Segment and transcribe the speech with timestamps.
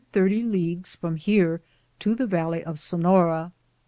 [0.01, 1.61] it is 130 leagues from here
[1.99, 3.51] to the valley of Sefiora.